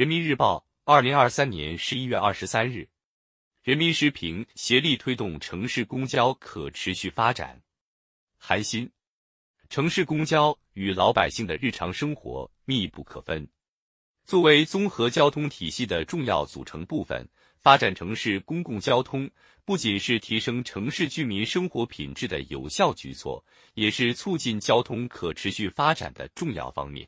[0.00, 2.88] 人民日报，二零二三年十一月二十三日。
[3.62, 7.60] 人民时评：协力推动城市公交可持续发展。
[8.38, 8.90] 韩新，
[9.68, 13.46] 城市公交与老百姓的日常生活密不可分。
[14.24, 17.28] 作为综合交通体系的重要组成部分，
[17.58, 19.30] 发展城市公共交通
[19.66, 23.44] 不仅是提升城市居民生活品质的有效举措，
[23.74, 27.06] 也是促进交通可持续发展的重要方面。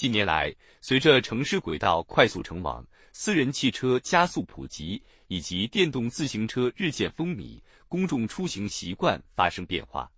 [0.00, 2.82] 近年来，随着城市轨道快速成网、
[3.12, 10.10] 私人汽车加速普及以及电动自行车日渐风靡，公众出行习惯发生变化，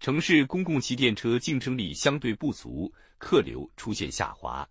[0.00, 4.66] 城市公共骑电车竞争力相对不足，客流出现下滑，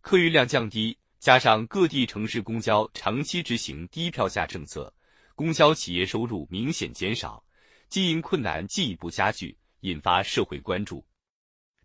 [0.00, 4.90] 客运量降低，加上各地城市公交长期执行低票价政策，
[5.34, 7.44] 公交企业收入明显减少，
[7.90, 11.04] 经营困难进一步加剧，引发社会关注。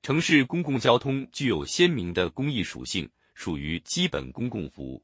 [0.02, 5.04] 城市公共交通具有鲜明的公益属性，属于基本公共服务。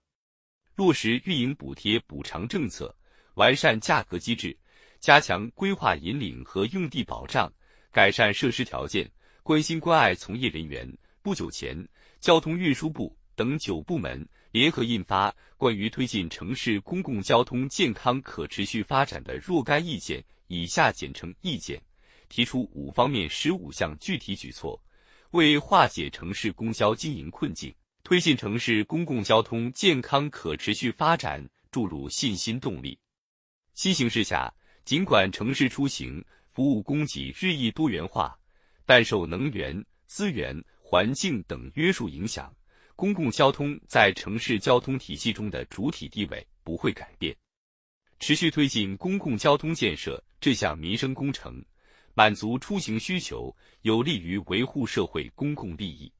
[0.75, 2.95] 落实运营补贴补偿政策，
[3.35, 4.57] 完善价格机制，
[4.99, 7.51] 加强规划引领和用地保障，
[7.91, 9.09] 改善设施条件，
[9.43, 10.91] 关心关爱从业人员。
[11.21, 11.87] 不久前，
[12.20, 21.81] 交通运输部等九部门联合印发《关于推进城市公共交通健康可持续发展的若干意见》（以下简称意见），
[22.34, 24.84] 提出五方面十五项具体举措。
[25.34, 27.71] 为化解城市公交经营困境，
[28.03, 32.98] 推进城市公共交通健康可持续发展注入信心动力。
[33.75, 34.51] 新形势下，
[34.84, 38.35] 尽管城市出行服务供给日益多元化，
[38.84, 42.51] 但受能源、资源、环境等约束影响，
[42.95, 47.35] 公共交通在城市交通体系中的主体地位不会改变。
[48.20, 51.63] 持续推进公共交通建设这项民生工程。
[52.13, 56.11] 满足出行需求，有利于维护社会公共利益。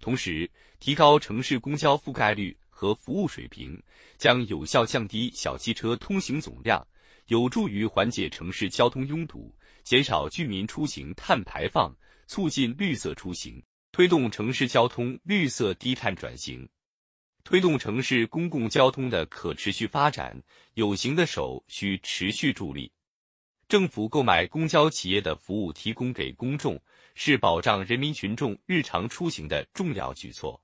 [0.00, 3.80] 同时，提高城市公交覆盖率和服务水平，
[4.18, 6.86] 将有效降低小汽车通行总量，
[7.28, 11.94] 有助于缓解城市交通拥堵，减少居民出行碳排放，
[12.26, 16.68] 促进绿色出行，推动城市交通绿色低碳转型。
[17.44, 20.42] 推动城市公共交通的可持续发展，
[20.74, 22.90] 有形的手需持续助力。
[23.74, 26.80] 政府购买公交企业的服务提供给公众，
[27.16, 30.62] 是保障人民群众日常出行的重要举措。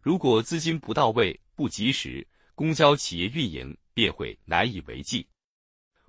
[0.00, 5.26] 如果资金不到位、不及时，公交企业运营便会难以为继。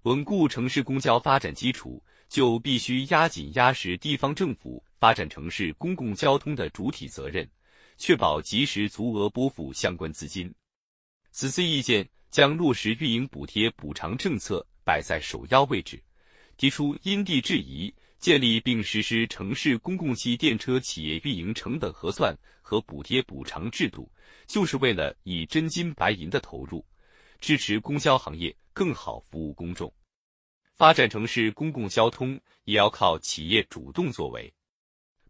[0.04, 7.50] 稳固城市公交发展基础，就必须压紧压实地方政府发展城市公共交通的主体责任，
[7.98, 10.54] 确保及时足额拨付相关资金。
[11.32, 16.00] 此次意见将落实运营补贴补偿政策摆在首要位置。
[16.60, 24.12] 提出因地制宜建立并实施城市公共汽电车企业运营成本核算和补贴补偿制度，
[24.46, 26.86] 就是为了以真金白银的投入，
[27.40, 29.90] 支持公交行业更好服务公众。
[30.76, 34.54] 发展城市公共交通也要靠企业主动作为，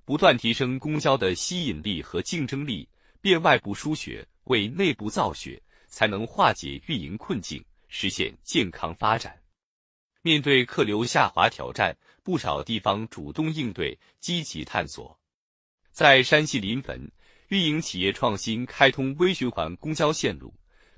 [0.05, 2.89] 不断提升公交的吸引力和竞争力，
[3.21, 9.39] 变外部输血为内部造血，才能化解运营困境，实现健康发展。
[10.21, 15.17] 面对客流下滑挑战，不少地方主动应对，积极探索。
[15.91, 17.09] 在山西临汾，
[17.47, 20.53] 运营企业创新开通微循环公交线路，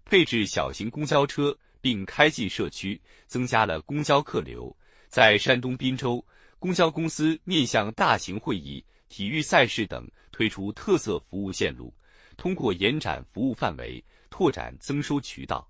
[0.06, 4.76] 配置小型公交车，并开进社区，增加了公交客流。
[5.08, 6.26] 在山东滨州，
[6.58, 11.94] 公交公司面向大型会议、体育赛事等推出特色服务线路，
[12.38, 15.68] 通过延展服务范围，拓展增收渠道。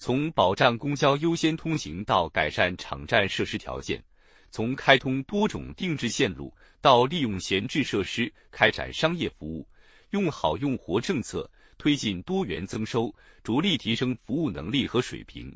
[0.00, 4.00] 从保障公交优先通行到改善场站设施条件，
[4.48, 9.66] 从开通多种定制线路到利用闲置设施开展商业服务，
[10.10, 15.52] 用好用活政策推进多元增收，着力提升服务能力和水平，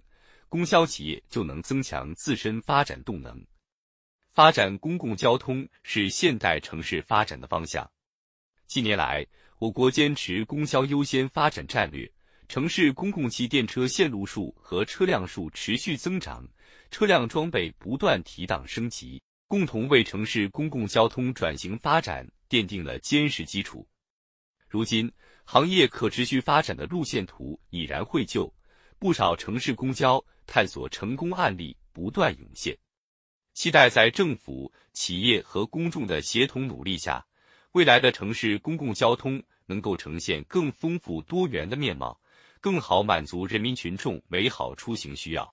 [0.48, 3.40] 公交企业就能增强自身发展动能。
[4.32, 7.88] 发展公共交通是现代城市发展的方向。
[8.66, 9.24] 近年来，
[9.58, 12.10] 我国坚持公交优先发展战略。
[12.52, 16.46] 城市公共汽电车线路数和车辆数持续增长，
[16.90, 19.18] 车辆装备不断提档升级，
[19.48, 23.88] 共同为城市公共交通转型发展奠定了坚实基础。
[24.68, 25.10] 如今，
[25.46, 28.54] 行业可持续发展的路线图已然绘就，
[28.98, 32.76] 不少城市公交探索成功案例不断涌现。
[33.54, 37.24] 期待在政府、企业和公众的协同努力下，
[37.72, 42.20] 未来的城市公共交通能够呈现更丰富多元的面貌。
[42.62, 45.52] 更好满足人民群众美好出行需要。